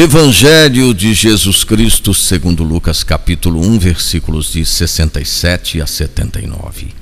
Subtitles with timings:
[0.00, 6.94] Evangelho de Jesus Cristo, segundo Lucas, capítulo 1, versículos de 67 a 79.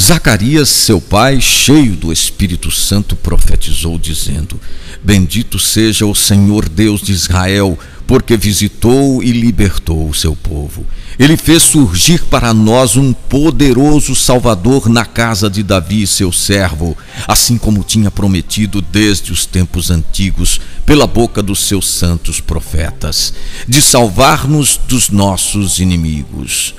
[0.00, 4.58] Zacarias, seu pai, cheio do Espírito Santo, profetizou, dizendo:
[5.02, 10.86] Bendito seja o Senhor Deus de Israel, porque visitou e libertou o seu povo.
[11.18, 16.96] Ele fez surgir para nós um poderoso Salvador na casa de Davi, seu servo,
[17.26, 23.32] assim como tinha prometido desde os tempos antigos, pela boca dos seus santos profetas,
[23.66, 26.74] de salvar-nos dos nossos inimigos.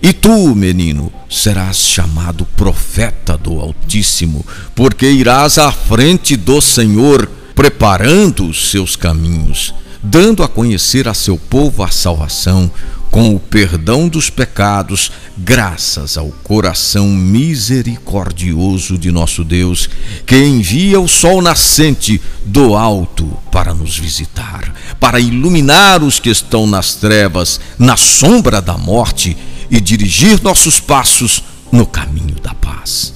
[0.00, 8.46] E tu, menino, serás chamado profeta do Altíssimo, porque irás à frente do Senhor, preparando
[8.46, 12.70] os seus caminhos dando a conhecer a seu povo a salvação
[13.10, 19.88] com o perdão dos pecados, graças ao coração misericordioso de nosso Deus,
[20.26, 26.66] que envia o sol nascente do alto para nos visitar, para iluminar os que estão
[26.66, 29.36] nas trevas, na sombra da morte
[29.70, 31.42] e dirigir nossos passos
[31.72, 33.14] no caminho da paz.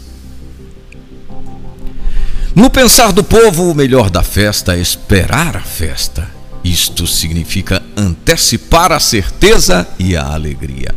[2.55, 8.93] No pensar do povo, o melhor da festa é esperar a festa isto significa antecipar
[8.93, 10.95] a certeza e a alegria.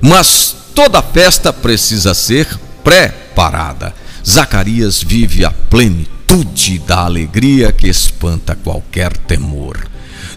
[0.00, 2.48] Mas toda festa precisa ser
[2.82, 3.94] preparada.
[4.26, 9.86] Zacarias vive a plenitude da alegria que espanta qualquer temor.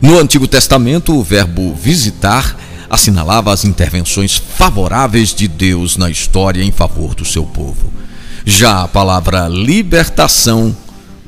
[0.02, 2.56] No Antigo Testamento, o verbo visitar
[2.90, 7.92] assinalava as intervenções favoráveis de Deus na história em favor do seu povo.
[8.46, 10.76] Já a palavra libertação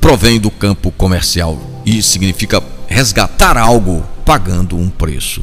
[0.00, 5.42] provém do campo comercial e significa resgatar algo pagando um preço.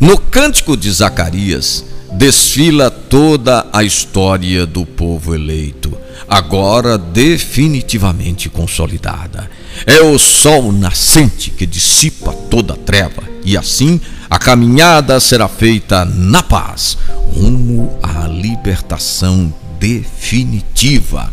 [0.00, 9.48] No cântico de Zacarias, desfila toda a história do povo eleito, agora definitivamente consolidada.
[9.86, 16.04] É o sol nascente que dissipa toda a treva, e assim a caminhada será feita
[16.04, 16.96] na paz,
[17.34, 21.32] rumo à libertação definitiva.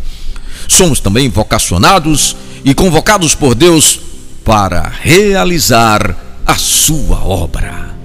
[0.67, 2.35] Somos também vocacionados
[2.65, 4.06] e convocados por Deus
[4.47, 6.15] para realizar
[6.45, 7.96] a sua obra.